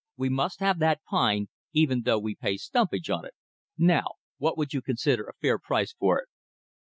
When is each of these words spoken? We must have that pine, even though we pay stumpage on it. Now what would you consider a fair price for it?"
We 0.17 0.29
must 0.29 0.61
have 0.61 0.79
that 0.79 1.03
pine, 1.07 1.49
even 1.73 2.01
though 2.01 2.17
we 2.17 2.33
pay 2.33 2.57
stumpage 2.57 3.11
on 3.11 3.23
it. 3.23 3.35
Now 3.77 4.15
what 4.39 4.57
would 4.57 4.73
you 4.73 4.81
consider 4.81 5.25
a 5.27 5.33
fair 5.39 5.59
price 5.59 5.93
for 5.93 6.19
it?" 6.21 6.27